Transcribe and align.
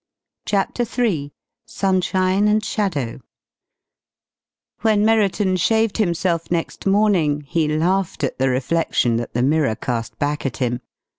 CHAPTER 0.47 0.81
III 0.97 1.31
SUNSHINE 1.67 2.47
AND 2.47 2.65
SHADOW 2.65 3.19
When 4.81 5.05
Merriton 5.05 5.55
shaved 5.57 5.97
himself 5.97 6.49
next 6.49 6.87
morning 6.87 7.41
he 7.41 7.67
laughed 7.67 8.23
at 8.23 8.39
the 8.39 8.49
reflection 8.49 9.17
that 9.17 9.35
the 9.35 9.43
mirror 9.43 9.75
cast 9.75 10.17
back 10.17 10.43
at 10.43 10.57
him. 10.57 10.81